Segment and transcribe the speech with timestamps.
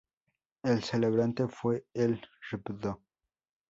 [0.63, 2.19] El celebrante fue el
[2.49, 3.03] Rvdo.